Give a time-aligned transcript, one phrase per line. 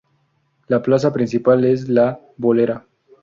[0.67, 2.85] La plaza principal es La Bolera.